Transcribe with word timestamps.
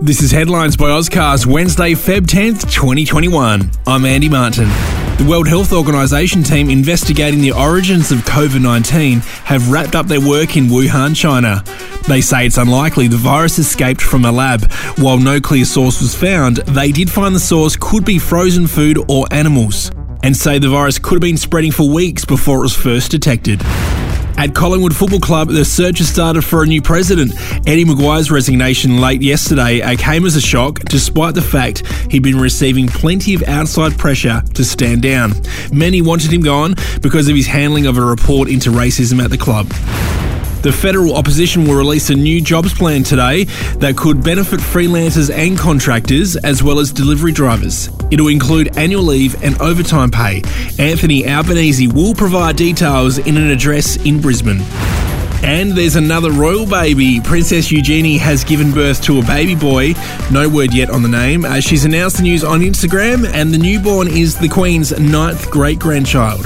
This 0.00 0.22
is 0.22 0.30
Headlines 0.30 0.76
by 0.76 0.90
Ozcast, 0.90 1.44
Wednesday, 1.44 1.90
Feb 1.90 2.20
10th, 2.20 2.70
2021. 2.70 3.68
I'm 3.84 4.04
Andy 4.04 4.28
Martin. 4.28 4.68
The 5.18 5.26
World 5.28 5.48
Health 5.48 5.72
Organization 5.72 6.44
team 6.44 6.70
investigating 6.70 7.40
the 7.40 7.50
origins 7.50 8.12
of 8.12 8.18
COVID 8.20 8.62
19 8.62 9.18
have 9.18 9.72
wrapped 9.72 9.96
up 9.96 10.06
their 10.06 10.20
work 10.20 10.56
in 10.56 10.66
Wuhan, 10.66 11.16
China. 11.16 11.64
They 12.06 12.20
say 12.20 12.46
it's 12.46 12.58
unlikely 12.58 13.08
the 13.08 13.16
virus 13.16 13.58
escaped 13.58 14.00
from 14.00 14.24
a 14.24 14.30
lab. 14.30 14.70
While 14.98 15.18
no 15.18 15.40
clear 15.40 15.64
source 15.64 16.00
was 16.00 16.14
found, 16.14 16.58
they 16.58 16.92
did 16.92 17.10
find 17.10 17.34
the 17.34 17.40
source 17.40 17.74
could 17.74 18.04
be 18.04 18.20
frozen 18.20 18.68
food 18.68 19.04
or 19.10 19.26
animals, 19.32 19.90
and 20.22 20.36
say 20.36 20.60
the 20.60 20.68
virus 20.68 21.00
could 21.00 21.14
have 21.14 21.22
been 21.22 21.36
spreading 21.36 21.72
for 21.72 21.88
weeks 21.88 22.24
before 22.24 22.58
it 22.58 22.62
was 22.62 22.76
first 22.76 23.10
detected. 23.10 23.60
At 24.38 24.54
Collingwood 24.54 24.94
Football 24.94 25.18
Club, 25.18 25.48
the 25.48 25.64
search 25.64 25.98
has 25.98 26.08
started 26.08 26.42
for 26.42 26.62
a 26.62 26.66
new 26.66 26.80
president. 26.80 27.32
Eddie 27.66 27.84
McGuire's 27.84 28.30
resignation 28.30 29.00
late 29.00 29.20
yesterday 29.20 29.96
came 29.96 30.24
as 30.24 30.36
a 30.36 30.40
shock, 30.40 30.78
despite 30.84 31.34
the 31.34 31.42
fact 31.42 31.84
he'd 32.08 32.22
been 32.22 32.38
receiving 32.38 32.86
plenty 32.86 33.34
of 33.34 33.42
outside 33.48 33.98
pressure 33.98 34.40
to 34.54 34.64
stand 34.64 35.02
down. 35.02 35.32
Many 35.72 36.02
wanted 36.02 36.32
him 36.32 36.42
gone 36.42 36.76
because 37.02 37.28
of 37.28 37.34
his 37.34 37.48
handling 37.48 37.86
of 37.86 37.98
a 37.98 38.00
report 38.00 38.48
into 38.48 38.70
racism 38.70 39.20
at 39.20 39.30
the 39.30 39.38
club. 39.38 39.66
The 40.62 40.72
federal 40.72 41.14
opposition 41.14 41.64
will 41.66 41.76
release 41.76 42.10
a 42.10 42.14
new 42.14 42.40
jobs 42.40 42.74
plan 42.74 43.04
today 43.04 43.44
that 43.76 43.96
could 43.96 44.24
benefit 44.24 44.58
freelancers 44.58 45.32
and 45.32 45.56
contractors, 45.56 46.36
as 46.36 46.64
well 46.64 46.80
as 46.80 46.90
delivery 46.90 47.30
drivers. 47.30 47.88
It'll 48.10 48.28
include 48.28 48.76
annual 48.76 49.04
leave 49.04 49.40
and 49.42 49.60
overtime 49.60 50.10
pay. 50.10 50.42
Anthony 50.78 51.28
Albanese 51.28 51.86
will 51.86 52.14
provide 52.14 52.56
details 52.56 53.18
in 53.18 53.36
an 53.36 53.50
address 53.50 53.96
in 54.04 54.20
Brisbane. 54.20 54.60
And 55.44 55.70
there's 55.72 55.94
another 55.94 56.32
royal 56.32 56.66
baby. 56.66 57.20
Princess 57.20 57.70
Eugenie 57.70 58.18
has 58.18 58.42
given 58.42 58.72
birth 58.72 59.00
to 59.04 59.20
a 59.20 59.22
baby 59.24 59.54
boy. 59.54 59.94
No 60.32 60.48
word 60.48 60.74
yet 60.74 60.90
on 60.90 61.02
the 61.02 61.08
name. 61.08 61.44
Uh, 61.44 61.60
she's 61.60 61.84
announced 61.84 62.16
the 62.16 62.24
news 62.24 62.42
on 62.42 62.60
Instagram, 62.60 63.24
and 63.32 63.54
the 63.54 63.58
newborn 63.58 64.08
is 64.08 64.36
the 64.36 64.48
Queen's 64.48 64.98
ninth 64.98 65.48
great 65.52 65.78
grandchild. 65.78 66.44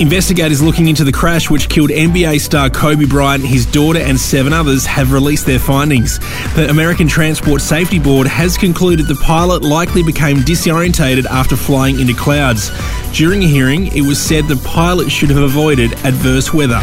Investigators 0.00 0.62
looking 0.62 0.86
into 0.86 1.02
the 1.02 1.10
crash 1.10 1.50
which 1.50 1.68
killed 1.68 1.90
NBA 1.90 2.40
star 2.40 2.70
Kobe 2.70 3.04
Bryant, 3.04 3.44
his 3.44 3.66
daughter, 3.66 3.98
and 3.98 4.18
seven 4.18 4.52
others 4.52 4.86
have 4.86 5.12
released 5.12 5.44
their 5.44 5.58
findings. 5.58 6.20
The 6.54 6.68
American 6.70 7.08
Transport 7.08 7.60
Safety 7.60 7.98
Board 7.98 8.28
has 8.28 8.56
concluded 8.56 9.08
the 9.08 9.16
pilot 9.16 9.62
likely 9.62 10.04
became 10.04 10.38
disorientated 10.38 11.26
after 11.26 11.56
flying 11.56 11.98
into 11.98 12.14
clouds. 12.14 12.70
During 13.12 13.42
a 13.42 13.48
hearing, 13.48 13.88
it 13.88 14.02
was 14.02 14.22
said 14.22 14.46
the 14.46 14.62
pilot 14.64 15.10
should 15.10 15.30
have 15.30 15.42
avoided 15.42 15.92
adverse 16.04 16.54
weather. 16.54 16.78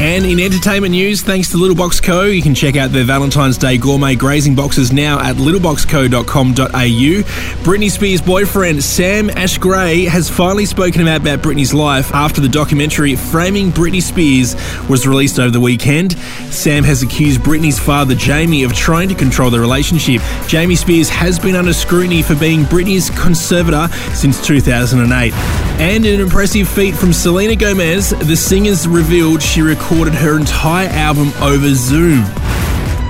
And 0.00 0.24
in 0.24 0.38
entertainment 0.38 0.92
news, 0.92 1.22
thanks 1.22 1.50
to 1.50 1.56
Little 1.56 1.74
Box 1.74 2.00
Co., 2.00 2.22
you 2.22 2.40
can 2.40 2.54
check 2.54 2.76
out 2.76 2.92
their 2.92 3.02
Valentine's 3.02 3.58
Day 3.58 3.78
gourmet 3.78 4.14
grazing 4.14 4.54
boxes 4.54 4.92
now 4.92 5.18
at 5.18 5.34
littleboxco.com.au. 5.36 7.22
Britney 7.64 7.90
Spears' 7.90 8.22
boyfriend 8.22 8.84
Sam 8.84 9.28
Asghari 9.28 10.06
has 10.06 10.30
finally 10.30 10.66
spoken 10.66 11.00
about, 11.00 11.22
Britney's 11.40 11.74
life 11.74 12.14
after 12.14 12.40
the 12.40 12.48
documentary 12.48 13.16
Framing 13.16 13.72
Britney 13.72 14.00
Spears 14.00 14.54
was 14.88 15.04
released 15.04 15.40
over 15.40 15.50
the 15.50 15.58
weekend. 15.58 16.16
Sam 16.52 16.84
has 16.84 17.02
accused 17.02 17.40
Britney's 17.40 17.80
father 17.80 18.14
Jamie 18.14 18.62
of 18.62 18.74
trying 18.74 19.08
to 19.08 19.16
control 19.16 19.50
the 19.50 19.58
relationship. 19.58 20.22
Jamie 20.46 20.76
Spears 20.76 21.08
has 21.08 21.40
been 21.40 21.56
under 21.56 21.72
scrutiny 21.72 22.22
for 22.22 22.36
being 22.36 22.62
Britney's 22.64 23.10
conservator 23.10 23.88
since 24.14 24.40
2008. 24.46 25.34
And 25.80 26.06
an 26.06 26.20
impressive 26.20 26.68
feat 26.68 26.94
from 26.94 27.12
Selena 27.12 27.56
Gomez, 27.56 28.10
the 28.10 28.36
singer's 28.36 28.86
revealed 28.86 29.42
she 29.42 29.60
recorded 29.60 29.87
recorded 29.88 30.12
her 30.12 30.36
entire 30.36 30.88
album 30.88 31.28
over 31.40 31.74
Zoom. 31.74 32.22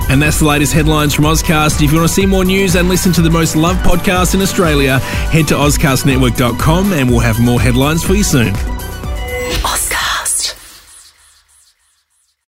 And 0.09 0.21
that's 0.21 0.39
the 0.39 0.45
latest 0.45 0.71
headlines 0.71 1.13
from 1.13 1.25
Ozcast. 1.25 1.83
If 1.83 1.91
you 1.91 1.97
want 1.97 2.07
to 2.07 2.13
see 2.13 2.25
more 2.25 2.45
news 2.45 2.75
and 2.75 2.87
listen 2.87 3.11
to 3.13 3.21
the 3.21 3.29
most 3.29 3.57
loved 3.57 3.79
podcast 3.79 4.33
in 4.33 4.39
Australia, 4.41 4.99
head 4.99 5.49
to 5.49 5.55
ozcastnetwork.com 5.55 6.93
and 6.93 7.09
we'll 7.09 7.19
have 7.19 7.41
more 7.41 7.59
headlines 7.59 8.01
for 8.01 8.13
you 8.13 8.23
soon. 8.23 8.53